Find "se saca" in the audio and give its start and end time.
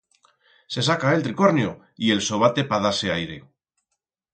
0.75-1.11